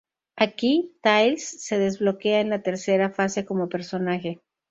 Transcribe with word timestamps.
Aquí, 0.35 0.95
Tails 1.03 1.43
se 1.63 1.77
desbloquea 1.77 2.39
en 2.39 2.49
la 2.49 2.63
tercera 2.63 3.11
fase 3.11 3.45
como 3.45 3.69
personaje. 3.69 4.41